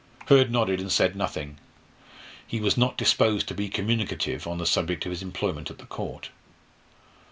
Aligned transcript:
Hurd 0.29 0.49
nodded, 0.51 0.79
and 0.79 0.91
said 0.91 1.15
nothing. 1.15 1.59
He 2.47 2.59
was 2.59 2.75
not 2.75 2.97
disposed 2.97 3.47
to 3.49 3.53
be 3.53 3.69
communicative 3.69 4.47
on 4.47 4.57
the 4.57 4.65
subject 4.65 5.05
of 5.05 5.11
his 5.11 5.21
employment 5.21 5.69
at 5.69 5.77
the 5.77 5.85
Court. 5.85 6.31